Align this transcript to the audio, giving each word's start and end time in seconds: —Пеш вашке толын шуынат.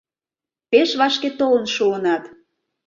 —Пеш 0.71 0.89
вашке 0.99 1.29
толын 1.39 1.65
шуынат. 1.75 2.23